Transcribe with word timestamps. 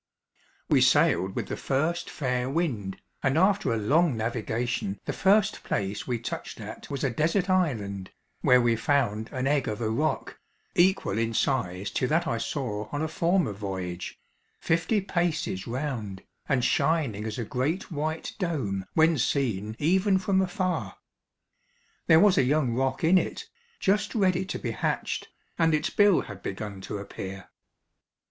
We 0.67 0.81
sailed 0.81 1.35
with 1.35 1.47
the 1.47 1.55
first 1.55 2.09
fair 2.09 2.49
wind, 2.49 2.99
and 3.21 3.37
after 3.37 3.71
a 3.71 3.77
long 3.77 4.17
navigation 4.17 4.99
the 5.05 5.13
first 5.13 5.63
place 5.63 6.07
we 6.07 6.17
touched 6.17 6.59
at 6.59 6.89
was 6.89 7.03
a 7.03 7.11
desert 7.11 7.51
island, 7.51 8.09
where 8.41 8.59
we 8.59 8.75
found 8.75 9.29
an 9.31 9.45
egg 9.45 9.67
of 9.67 9.79
a 9.79 9.91
roc, 9.91 10.39
equal 10.73 11.19
in 11.19 11.35
size 11.35 11.91
to 11.91 12.07
that 12.07 12.25
I 12.25 12.39
saw 12.39 12.89
on 12.91 13.03
a 13.03 13.07
former 13.07 13.53
voyage, 13.53 14.19
fifty 14.59 15.01
paces 15.01 15.67
round, 15.67 16.23
and 16.49 16.65
shining 16.65 17.23
as 17.25 17.37
a 17.37 17.45
great 17.45 17.91
white 17.91 18.33
dome 18.39 18.87
when 18.95 19.19
seen 19.19 19.75
even 19.77 20.17
from 20.17 20.41
afar. 20.41 20.95
There 22.07 22.19
was 22.19 22.39
a 22.39 22.43
young 22.43 22.73
roc 22.73 23.03
in 23.03 23.19
it, 23.19 23.45
just 23.79 24.15
ready 24.15 24.45
to 24.45 24.57
be 24.57 24.71
hatched, 24.71 25.27
and 25.59 25.75
its 25.75 25.91
bill 25.91 26.21
had 26.21 26.41
begun 26.41 26.81
to 26.81 26.97
appear. 26.97 27.51